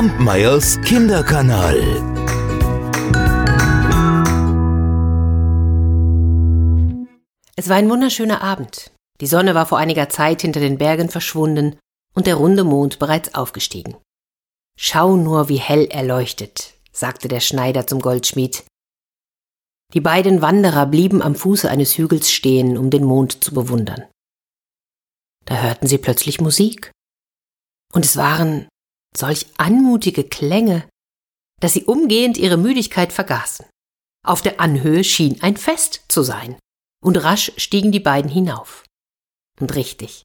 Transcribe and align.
Kampmeyers 0.00 0.80
Kinderkanal. 0.80 1.76
Es 7.54 7.68
war 7.68 7.76
ein 7.76 7.90
wunderschöner 7.90 8.40
Abend. 8.40 8.92
Die 9.20 9.26
Sonne 9.26 9.54
war 9.54 9.66
vor 9.66 9.76
einiger 9.76 10.08
Zeit 10.08 10.40
hinter 10.40 10.60
den 10.60 10.78
Bergen 10.78 11.10
verschwunden 11.10 11.78
und 12.14 12.26
der 12.26 12.36
runde 12.36 12.64
Mond 12.64 12.98
bereits 12.98 13.34
aufgestiegen. 13.34 13.94
Schau 14.74 15.16
nur, 15.16 15.50
wie 15.50 15.58
hell 15.58 15.86
er 15.90 16.04
leuchtet, 16.04 16.72
sagte 16.92 17.28
der 17.28 17.40
Schneider 17.40 17.86
zum 17.86 18.00
Goldschmied. 18.00 18.64
Die 19.92 20.00
beiden 20.00 20.40
Wanderer 20.40 20.86
blieben 20.86 21.20
am 21.20 21.34
Fuße 21.34 21.68
eines 21.68 21.98
Hügels 21.98 22.32
stehen, 22.32 22.78
um 22.78 22.88
den 22.88 23.04
Mond 23.04 23.44
zu 23.44 23.52
bewundern. 23.52 24.06
Da 25.44 25.60
hörten 25.60 25.86
sie 25.86 25.98
plötzlich 25.98 26.40
Musik. 26.40 26.90
Und 27.92 28.06
es 28.06 28.16
waren 28.16 28.69
solch 29.16 29.46
anmutige 29.58 30.24
Klänge, 30.24 30.88
dass 31.60 31.74
sie 31.74 31.84
umgehend 31.84 32.38
ihre 32.38 32.56
Müdigkeit 32.56 33.12
vergaßen. 33.12 33.66
Auf 34.26 34.42
der 34.42 34.60
Anhöhe 34.60 35.04
schien 35.04 35.40
ein 35.42 35.56
Fest 35.56 36.04
zu 36.08 36.22
sein, 36.22 36.58
und 37.02 37.16
rasch 37.16 37.52
stiegen 37.56 37.92
die 37.92 38.00
beiden 38.00 38.30
hinauf. 38.30 38.84
Und 39.58 39.74
richtig, 39.74 40.22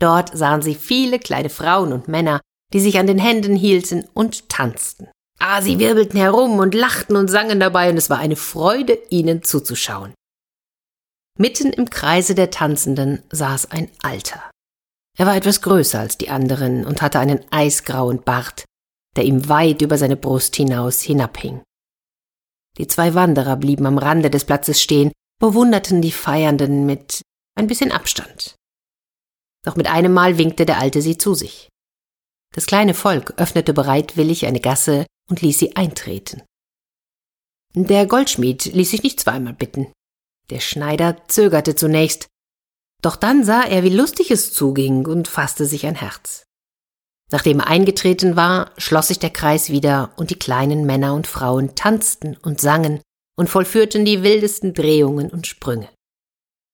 dort 0.00 0.36
sahen 0.36 0.62
sie 0.62 0.74
viele 0.74 1.18
kleine 1.18 1.50
Frauen 1.50 1.92
und 1.92 2.08
Männer, 2.08 2.40
die 2.72 2.80
sich 2.80 2.98
an 2.98 3.06
den 3.06 3.18
Händen 3.18 3.56
hielten 3.56 4.08
und 4.14 4.48
tanzten. 4.48 5.08
Ah, 5.38 5.60
sie 5.60 5.78
wirbelten 5.78 6.18
herum 6.18 6.58
und 6.58 6.74
lachten 6.74 7.16
und 7.16 7.28
sangen 7.28 7.58
dabei, 7.58 7.90
und 7.90 7.96
es 7.96 8.10
war 8.10 8.18
eine 8.18 8.36
Freude, 8.36 8.98
ihnen 9.10 9.42
zuzuschauen. 9.42 10.14
Mitten 11.38 11.72
im 11.72 11.90
Kreise 11.90 12.34
der 12.34 12.50
Tanzenden 12.50 13.22
saß 13.30 13.70
ein 13.70 13.90
Alter. 14.02 14.50
Er 15.18 15.26
war 15.26 15.36
etwas 15.36 15.60
größer 15.60 16.00
als 16.00 16.16
die 16.16 16.30
anderen 16.30 16.86
und 16.86 17.02
hatte 17.02 17.18
einen 17.18 17.44
eisgrauen 17.50 18.22
Bart, 18.22 18.64
der 19.16 19.24
ihm 19.24 19.48
weit 19.48 19.82
über 19.82 19.98
seine 19.98 20.16
Brust 20.16 20.56
hinaus 20.56 21.02
hinabhing. 21.02 21.62
Die 22.78 22.86
zwei 22.86 23.14
Wanderer 23.14 23.56
blieben 23.56 23.86
am 23.86 23.98
Rande 23.98 24.30
des 24.30 24.44
Platzes 24.44 24.80
stehen, 24.80 25.12
bewunderten 25.38 26.00
die 26.00 26.12
Feiernden 26.12 26.86
mit 26.86 27.20
ein 27.54 27.66
bisschen 27.66 27.92
Abstand. 27.92 28.56
Doch 29.64 29.76
mit 29.76 29.86
einem 29.86 30.12
Mal 30.12 30.38
winkte 30.38 30.64
der 30.64 30.78
Alte 30.78 31.02
sie 31.02 31.18
zu 31.18 31.34
sich. 31.34 31.68
Das 32.54 32.66
kleine 32.66 32.94
Volk 32.94 33.34
öffnete 33.36 33.74
bereitwillig 33.74 34.46
eine 34.46 34.60
Gasse 34.60 35.06
und 35.28 35.42
ließ 35.42 35.58
sie 35.58 35.76
eintreten. 35.76 36.42
Der 37.74 38.06
Goldschmied 38.06 38.66
ließ 38.66 38.90
sich 38.90 39.02
nicht 39.02 39.20
zweimal 39.20 39.54
bitten. 39.54 39.90
Der 40.50 40.60
Schneider 40.60 41.26
zögerte 41.28 41.74
zunächst, 41.74 42.28
doch 43.02 43.16
dann 43.16 43.44
sah 43.44 43.62
er, 43.62 43.82
wie 43.82 43.94
lustig 43.94 44.30
es 44.30 44.52
zuging 44.52 45.06
und 45.06 45.28
fasste 45.28 45.66
sich 45.66 45.86
ein 45.86 45.96
Herz. 45.96 46.44
Nachdem 47.32 47.60
er 47.60 47.66
eingetreten 47.66 48.36
war, 48.36 48.70
schloss 48.76 49.08
sich 49.08 49.18
der 49.18 49.30
Kreis 49.30 49.70
wieder 49.70 50.12
und 50.16 50.30
die 50.30 50.38
kleinen 50.38 50.86
Männer 50.86 51.14
und 51.14 51.26
Frauen 51.26 51.74
tanzten 51.74 52.36
und 52.36 52.60
sangen 52.60 53.00
und 53.36 53.48
vollführten 53.48 54.04
die 54.04 54.22
wildesten 54.22 54.74
Drehungen 54.74 55.30
und 55.30 55.46
Sprünge. 55.46 55.88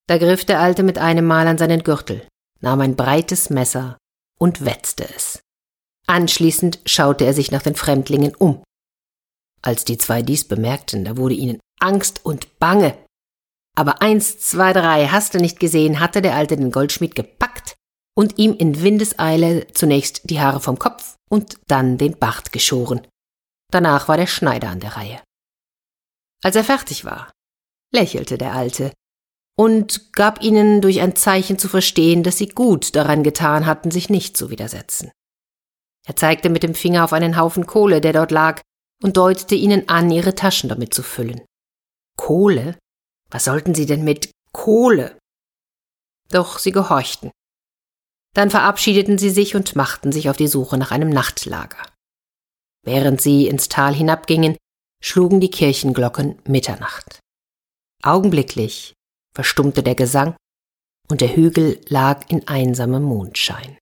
Da 0.08 0.18
griff 0.18 0.44
der 0.44 0.60
Alte 0.60 0.82
mit 0.82 0.98
einem 0.98 1.26
Mal 1.26 1.46
an 1.46 1.58
seinen 1.58 1.84
Gürtel, 1.84 2.26
nahm 2.60 2.80
ein 2.80 2.96
breites 2.96 3.50
Messer 3.50 3.96
und 4.38 4.64
wetzte 4.64 5.08
es. 5.14 5.40
Anschließend 6.06 6.80
schaute 6.86 7.24
er 7.24 7.34
sich 7.34 7.50
nach 7.50 7.62
den 7.62 7.74
Fremdlingen 7.74 8.34
um. 8.34 8.62
Als 9.62 9.84
die 9.84 9.98
zwei 9.98 10.22
dies 10.22 10.44
bemerkten, 10.44 11.04
da 11.04 11.16
wurde 11.16 11.34
ihnen 11.34 11.60
Angst 11.78 12.24
und 12.24 12.58
Bange, 12.58 12.96
aber 13.78 14.02
eins, 14.02 14.40
zwei, 14.40 14.72
drei, 14.72 15.06
hast 15.06 15.34
du 15.34 15.38
nicht 15.38 15.60
gesehen, 15.60 16.00
hatte 16.00 16.20
der 16.20 16.34
Alte 16.34 16.56
den 16.56 16.72
Goldschmied 16.72 17.14
gepackt 17.14 17.76
und 18.16 18.36
ihm 18.36 18.52
in 18.54 18.82
Windeseile 18.82 19.68
zunächst 19.72 20.28
die 20.28 20.40
Haare 20.40 20.58
vom 20.58 20.80
Kopf 20.80 21.14
und 21.30 21.60
dann 21.68 21.96
den 21.96 22.18
Bart 22.18 22.50
geschoren. 22.50 23.06
Danach 23.70 24.08
war 24.08 24.16
der 24.16 24.26
Schneider 24.26 24.70
an 24.70 24.80
der 24.80 24.96
Reihe. 24.96 25.20
Als 26.42 26.56
er 26.56 26.64
fertig 26.64 27.04
war, 27.04 27.30
lächelte 27.94 28.36
der 28.36 28.53
Alte 28.54 28.92
und 29.56 30.12
gab 30.12 30.42
ihnen 30.42 30.80
durch 30.80 31.00
ein 31.00 31.14
Zeichen 31.14 31.56
zu 31.56 31.69
verstehen, 31.69 32.24
dass 32.24 32.38
sie 32.38 32.48
gut 32.48 32.97
daran 32.97 33.22
getan 33.22 33.64
hatten, 33.64 33.92
sich 33.92 34.10
nicht 34.10 34.36
zu 34.36 34.50
widersetzen. 34.50 35.12
Er 36.04 36.16
zeigte 36.16 36.48
mit 36.48 36.64
dem 36.64 36.74
Finger 36.74 37.04
auf 37.04 37.12
einen 37.12 37.36
Haufen 37.36 37.66
Kohle, 37.66 38.00
der 38.00 38.12
dort 38.12 38.32
lag, 38.32 38.60
und 39.04 39.16
deutete 39.16 39.54
ihnen 39.54 39.88
an, 39.88 40.10
ihre 40.10 40.34
Taschen 40.34 40.69
damit 40.69 40.92
zu 40.92 41.04
füllen. 41.04 41.42
Kohle? 42.16 42.76
Was 43.31 43.44
sollten 43.44 43.75
sie 43.75 43.87
denn 43.87 44.05
mit 44.05 44.31
Kohle? 44.53 45.19
Doch 46.31 46.59
sie 46.59 46.72
gehorchten. 46.72 47.31
Dann 48.34 48.50
verabschiedeten 48.50 49.19
sie 49.19 49.31
sich 49.31 49.55
und 49.56 49.77
machten 49.77 50.12
sich 50.12 50.31
auf 50.31 50.37
die 50.37 50.49
Suche 50.49 50.78
nach 50.78 50.91
einem 50.91 51.11
Nachtlager. 51.11 51.87
Während 52.84 53.21
sie 53.21 53.49
ins 53.49 53.69
Tal 53.69 53.94
hinabgingen, 53.94 54.56
schlugen 55.03 55.41
die 55.41 55.50
Kirchenglocken 55.50 56.41
Mitternacht. 56.47 57.21
Augenblicklich 58.03 58.94
verstummte 59.34 59.83
der 59.83 59.95
Gesang 59.95 60.37
und 61.09 61.21
der 61.21 61.34
Hügel 61.34 61.81
lag 61.89 62.28
in 62.31 62.47
einsamem 62.47 63.03
Mondschein. 63.03 63.78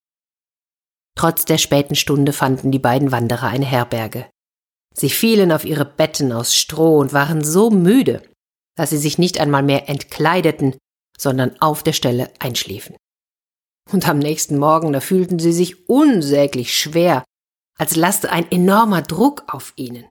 Trotz 1.17 1.45
der 1.45 1.59
späten 1.59 1.95
Stunde 1.95 2.33
fanden 2.33 2.71
die 2.71 2.78
beiden 2.78 3.11
Wanderer 3.11 3.49
eine 3.49 3.65
Herberge. 3.65 4.28
Sie 4.95 5.11
fielen 5.11 5.53
auf 5.53 5.65
ihre 5.65 5.84
Betten 5.84 6.33
aus 6.33 6.55
Stroh 6.55 6.99
und 6.99 7.13
waren 7.13 7.45
so 7.45 7.71
müde, 7.71 8.23
dass 8.76 8.91
sie 8.91 8.98
sich 8.98 9.19
nicht 9.19 9.41
einmal 9.41 9.62
mehr 9.62 9.88
entkleideten, 9.88 10.76
sondern 11.19 11.60
auf 11.60 11.82
der 11.82 11.92
Stelle 11.92 12.31
einschliefen. 12.38 12.97
Und 13.91 14.09
am 14.09 14.19
nächsten 14.19 14.59
Morgen, 14.59 14.92
da 14.92 15.00
fühlten 15.00 15.38
sie 15.38 15.53
sich 15.53 15.88
unsäglich 15.88 16.76
schwer, 16.76 17.25
als 17.78 17.97
laste 17.97 18.31
ein 18.31 18.50
enormer 18.50 19.03
Druck 19.03 19.44
auf 19.48 19.72
ihnen. 19.76 20.06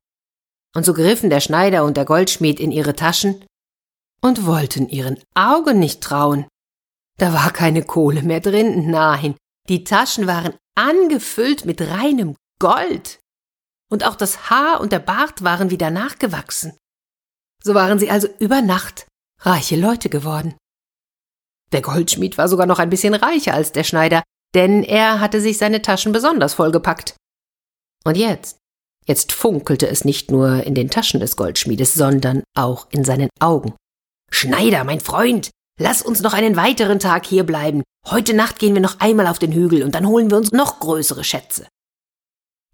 Und 0.75 0.85
so 0.85 0.93
griffen 0.93 1.29
der 1.29 1.39
Schneider 1.39 1.83
und 1.85 1.97
der 1.97 2.05
Goldschmied 2.05 2.59
in 2.59 2.71
ihre 2.71 2.95
Taschen 2.95 3.45
und 4.21 4.45
wollten 4.45 4.89
ihren 4.89 5.19
Augen 5.35 5.79
nicht 5.79 6.01
trauen. 6.01 6.47
Da 7.17 7.33
war 7.33 7.51
keine 7.51 7.83
Kohle 7.83 8.23
mehr 8.23 8.41
drin, 8.41 8.89
nein, 8.89 9.35
die 9.69 9.83
Taschen 9.83 10.27
waren 10.27 10.55
angefüllt 10.75 11.65
mit 11.65 11.81
reinem 11.81 12.35
Gold. 12.59 13.19
Und 13.89 14.05
auch 14.05 14.15
das 14.15 14.49
Haar 14.49 14.81
und 14.81 14.91
der 14.91 14.99
Bart 14.99 15.43
waren 15.43 15.69
wieder 15.69 15.91
nachgewachsen. 15.91 16.77
So 17.65 17.73
waren 17.73 17.97
sie 17.97 18.11
also 18.11 18.27
über 18.39 18.61
Nacht 18.61 19.07
reiche 19.41 19.75
Leute 19.75 20.09
geworden. 20.09 20.55
Der 21.71 21.81
Goldschmied 21.81 22.37
war 22.37 22.47
sogar 22.47 22.67
noch 22.67 22.77
ein 22.77 22.91
bisschen 22.91 23.15
reicher 23.15 23.55
als 23.55 23.71
der 23.71 23.83
Schneider, 23.83 24.21
denn 24.53 24.83
er 24.83 25.19
hatte 25.19 25.41
sich 25.41 25.57
seine 25.57 25.81
Taschen 25.81 26.11
besonders 26.11 26.53
vollgepackt. 26.53 27.15
Und 28.03 28.17
jetzt, 28.17 28.57
jetzt 29.07 29.31
funkelte 29.31 29.87
es 29.87 30.05
nicht 30.05 30.29
nur 30.29 30.63
in 30.63 30.75
den 30.75 30.91
Taschen 30.91 31.19
des 31.19 31.35
Goldschmiedes, 31.35 31.95
sondern 31.95 32.43
auch 32.55 32.87
in 32.91 33.03
seinen 33.03 33.29
Augen. 33.39 33.73
Schneider, 34.31 34.83
mein 34.83 34.99
Freund, 34.99 35.49
lass 35.79 36.03
uns 36.03 36.21
noch 36.21 36.33
einen 36.33 36.55
weiteren 36.55 36.99
Tag 36.99 37.25
hier 37.25 37.43
bleiben. 37.43 37.81
Heute 38.05 38.35
Nacht 38.35 38.59
gehen 38.59 38.75
wir 38.75 38.81
noch 38.81 38.99
einmal 38.99 39.25
auf 39.25 39.39
den 39.39 39.51
Hügel 39.51 39.81
und 39.81 39.95
dann 39.95 40.07
holen 40.07 40.29
wir 40.29 40.37
uns 40.37 40.51
noch 40.51 40.79
größere 40.79 41.23
Schätze. 41.23 41.67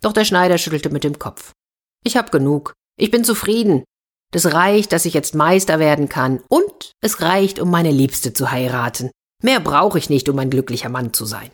Doch 0.02 0.12
der 0.12 0.26
Schneider 0.26 0.58
schüttelte 0.58 0.90
mit 0.90 1.06
dem 1.06 1.18
Kopf. 1.18 1.54
Ich 2.04 2.18
hab 2.18 2.32
genug. 2.32 2.74
Ich 2.98 3.10
bin 3.10 3.24
zufrieden. 3.24 3.86
Das 4.32 4.54
reicht, 4.54 4.94
dass 4.94 5.06
ich 5.06 5.14
jetzt 5.14 5.36
Meister 5.36 5.80
werden 5.80 6.08
kann, 6.10 6.42
und 6.48 6.94
es 7.02 7.22
reicht, 7.22 7.60
um 7.60 7.70
meine 7.70 7.92
Liebste 7.92 8.34
zu 8.34 8.52
heiraten. 8.52 9.12
Mehr 9.44 9.60
brauche 9.60 9.98
ich 9.98 10.10
nicht, 10.10 10.30
um 10.30 10.40
ein 10.40 10.50
glücklicher 10.50 10.90
Mann 10.90 11.14
zu 11.14 11.26
sein. 11.26 11.52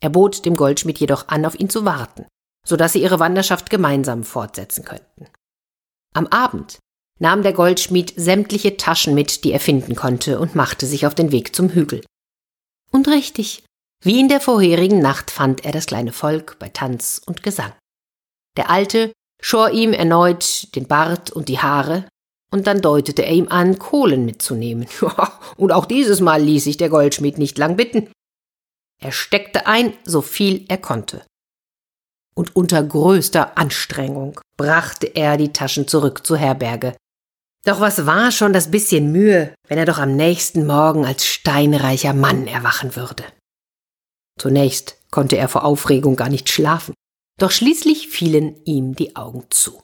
Er 0.00 0.10
bot 0.10 0.44
dem 0.44 0.56
Goldschmied 0.56 0.98
jedoch 0.98 1.28
an, 1.28 1.46
auf 1.46 1.58
ihn 1.58 1.70
zu 1.70 1.84
warten, 1.84 2.26
so 2.66 2.76
dass 2.76 2.92
sie 2.92 3.02
ihre 3.02 3.20
Wanderschaft 3.20 3.70
gemeinsam 3.70 4.24
fortsetzen 4.24 4.84
könnten. 4.84 5.28
Am 6.14 6.26
Abend 6.26 6.78
nahm 7.20 7.42
der 7.42 7.52
Goldschmied 7.52 8.12
sämtliche 8.16 8.76
Taschen 8.76 9.14
mit, 9.14 9.44
die 9.44 9.52
er 9.52 9.60
finden 9.60 9.94
konnte, 9.94 10.40
und 10.40 10.56
machte 10.56 10.86
sich 10.86 11.06
auf 11.06 11.14
den 11.14 11.30
Weg 11.30 11.54
zum 11.54 11.70
Hügel. 11.70 12.04
Und 12.90 13.06
richtig, 13.06 13.64
wie 14.02 14.18
in 14.18 14.28
der 14.28 14.40
vorherigen 14.40 14.98
Nacht 14.98 15.30
fand 15.30 15.64
er 15.64 15.70
das 15.70 15.86
kleine 15.86 16.12
Volk 16.12 16.58
bei 16.58 16.68
Tanz 16.68 17.22
und 17.24 17.44
Gesang. 17.44 17.72
Der 18.56 18.68
Alte 18.68 19.12
schor 19.42 19.70
ihm 19.70 19.92
erneut 19.92 20.74
den 20.74 20.86
Bart 20.86 21.30
und 21.30 21.48
die 21.48 21.58
Haare, 21.58 22.06
und 22.52 22.66
dann 22.66 22.82
deutete 22.82 23.24
er 23.24 23.32
ihm 23.32 23.48
an, 23.48 23.78
Kohlen 23.78 24.24
mitzunehmen. 24.26 24.86
und 25.56 25.72
auch 25.72 25.86
dieses 25.86 26.20
Mal 26.20 26.42
ließ 26.42 26.64
sich 26.64 26.76
der 26.76 26.90
Goldschmied 26.90 27.38
nicht 27.38 27.56
lang 27.56 27.76
bitten. 27.76 28.10
Er 29.02 29.10
steckte 29.10 29.66
ein, 29.66 29.94
so 30.04 30.20
viel 30.20 30.66
er 30.68 30.76
konnte. 30.78 31.24
Und 32.34 32.54
unter 32.54 32.82
größter 32.82 33.58
Anstrengung 33.58 34.40
brachte 34.56 35.06
er 35.06 35.36
die 35.36 35.52
Taschen 35.52 35.88
zurück 35.88 36.26
zur 36.26 36.36
Herberge. 36.36 36.94
Doch 37.64 37.80
was 37.80 38.06
war 38.06 38.30
schon 38.32 38.52
das 38.52 38.70
bisschen 38.70 39.12
Mühe, 39.12 39.54
wenn 39.68 39.78
er 39.78 39.86
doch 39.86 39.98
am 39.98 40.16
nächsten 40.16 40.66
Morgen 40.66 41.06
als 41.06 41.26
steinreicher 41.26 42.12
Mann 42.12 42.46
erwachen 42.46 42.96
würde? 42.96 43.24
Zunächst 44.38 44.96
konnte 45.10 45.36
er 45.36 45.48
vor 45.48 45.64
Aufregung 45.64 46.16
gar 46.16 46.28
nicht 46.28 46.48
schlafen. 46.48 46.94
Doch 47.42 47.50
schließlich 47.50 48.06
fielen 48.06 48.64
ihm 48.64 48.94
die 48.94 49.16
Augen 49.16 49.46
zu. 49.50 49.82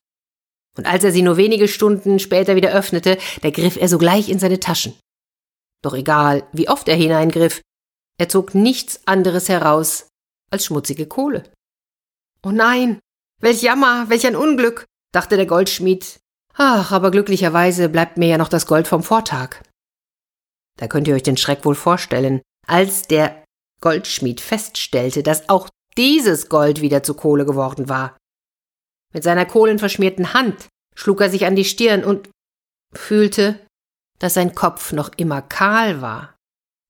Und 0.76 0.86
als 0.86 1.02
er 1.02 1.10
sie 1.10 1.22
nur 1.22 1.36
wenige 1.36 1.66
Stunden 1.66 2.20
später 2.20 2.54
wieder 2.54 2.72
öffnete, 2.72 3.18
da 3.42 3.50
griff 3.50 3.76
er 3.76 3.88
sogleich 3.88 4.28
in 4.28 4.38
seine 4.38 4.60
Taschen. 4.60 4.94
Doch 5.82 5.94
egal, 5.94 6.46
wie 6.52 6.68
oft 6.68 6.86
er 6.86 6.94
hineingriff, 6.94 7.60
er 8.16 8.28
zog 8.28 8.54
nichts 8.54 9.00
anderes 9.06 9.48
heraus 9.48 10.06
als 10.52 10.66
schmutzige 10.66 11.06
Kohle. 11.06 11.52
Oh 12.44 12.52
nein, 12.52 13.00
Welch 13.40 13.62
Jammer, 13.62 14.08
welch 14.08 14.26
ein 14.26 14.36
Unglück, 14.36 14.84
dachte 15.12 15.36
der 15.36 15.46
Goldschmied. 15.46 16.20
Ach, 16.54 16.90
aber 16.90 17.10
glücklicherweise 17.10 17.88
bleibt 17.88 18.18
mir 18.18 18.28
ja 18.28 18.38
noch 18.38 18.48
das 18.48 18.66
Gold 18.66 18.88
vom 18.88 19.02
Vortag. 19.02 19.62
Da 20.76 20.88
könnt 20.88 21.06
ihr 21.08 21.14
euch 21.14 21.22
den 21.24 21.36
Schreck 21.36 21.64
wohl 21.64 21.76
vorstellen, 21.76 22.40
als 22.66 23.02
der 23.02 23.44
Goldschmied 23.80 24.40
feststellte, 24.40 25.22
dass 25.22 25.48
auch 25.48 25.68
dieses 25.98 26.48
Gold 26.48 26.80
wieder 26.80 27.02
zu 27.02 27.12
Kohle 27.12 27.44
geworden 27.44 27.88
war. 27.88 28.16
Mit 29.12 29.24
seiner 29.24 29.44
kohlenverschmierten 29.44 30.32
Hand 30.32 30.68
schlug 30.94 31.20
er 31.20 31.28
sich 31.28 31.44
an 31.44 31.56
die 31.56 31.64
Stirn 31.64 32.04
und 32.04 32.30
fühlte, 32.94 33.66
dass 34.18 34.34
sein 34.34 34.54
Kopf 34.54 34.92
noch 34.92 35.10
immer 35.16 35.42
kahl 35.42 36.00
war. 36.00 36.36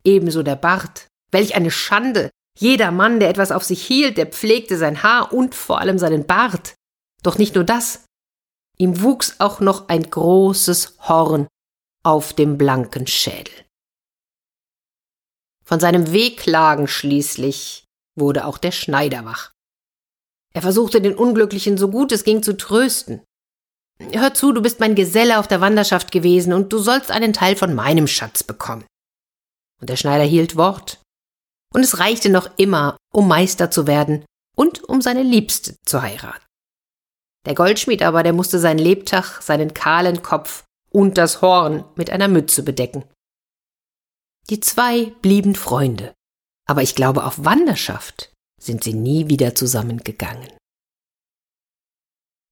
Ebenso 0.05 0.43
der 0.43 0.57
Bart. 0.57 1.09
Welch 1.31 1.57
eine 1.57 1.71
Schande! 1.71 2.31
Jeder 2.59 2.91
Mann, 2.91 3.21
der 3.21 3.29
etwas 3.29 3.53
auf 3.53 3.63
sich 3.63 3.87
hielt, 3.87 4.17
der 4.17 4.27
pflegte 4.27 4.77
sein 4.77 5.03
Haar 5.03 5.33
und 5.33 5.55
vor 5.55 5.81
allem 5.81 5.99
seinen 5.99 6.27
Bart. 6.27 6.75
Doch 7.23 7.39
nicht 7.39 7.55
nur 7.55 7.65
das. 7.65 8.05
Ihm 8.79 9.03
wuchs 9.03 9.37
auch 9.39 9.61
noch 9.61 9.89
ein 9.89 10.11
großes 10.11 10.99
Horn 11.09 11.47
auf 12.05 12.33
dem 12.33 12.59
blanken 12.59 13.07
Schädel. 13.07 13.55
Von 15.65 15.81
seinem 15.81 16.13
Wehklagen 16.13 16.89
schließlich 16.89 17.85
wurde 18.21 18.45
auch 18.45 18.59
der 18.59 18.73
Schneider 18.73 19.25
wach. 19.25 19.53
Er 20.55 20.63
versuchte 20.63 21.01
den 21.01 21.15
Unglücklichen 21.15 21.79
so 21.79 21.89
gut 21.89 22.13
es 22.13 22.25
ging 22.25 22.43
zu 22.43 22.57
trösten. 22.57 23.23
Hör 24.13 24.33
zu, 24.35 24.53
du 24.53 24.63
bist 24.63 24.81
mein 24.81 24.95
Geselle 24.95 25.39
auf 25.39 25.49
der 25.49 25.61
Wanderschaft 25.61 26.13
gewesen 26.13 26.53
und 26.53 26.73
du 26.73 26.79
sollst 26.79 27.11
einen 27.11 27.33
Teil 27.33 27.57
von 27.57 27.75
meinem 27.75 28.07
Schatz 28.07 28.43
bekommen. 28.43 28.87
Und 29.81 29.91
der 29.91 29.97
Schneider 29.97 30.25
hielt 30.25 30.57
Wort. 30.57 31.01
Und 31.73 31.83
es 31.83 31.99
reichte 31.99 32.31
noch 32.31 32.51
immer, 32.57 32.97
um 33.13 33.29
Meister 33.29 33.71
zu 33.71 33.87
werden 33.87 34.25
und 34.57 34.83
um 34.85 35.03
seine 35.03 35.23
Liebste 35.23 35.77
zu 35.85 36.03
heiraten. 36.03 36.45
Der 37.47 37.55
Goldschmied 37.55 38.03
aber, 38.03 38.23
der 38.23 38.33
musste 38.33 38.59
sein 38.59 38.79
Lebtag, 38.79 39.43
seinen 39.43 39.75
kahlen 39.75 40.23
Kopf 40.23 40.65
und 40.91 41.19
das 41.19 41.43
Horn 41.43 41.85
mit 41.95 42.11
einer 42.11 42.29
Mütze 42.29 42.63
bedecken. 42.63 43.05
Die 44.51 44.61
zwei 44.61 45.13
blieben 45.23 45.55
Freunde, 45.55 46.15
aber 46.69 46.83
ich 46.83 46.95
glaube, 46.95 47.25
auf 47.25 47.45
Wanderschaft 47.45 48.31
sind 48.61 48.85
sie 48.85 48.95
nie 48.95 49.29
wieder 49.29 49.55
zusammengegangen. 49.55 50.49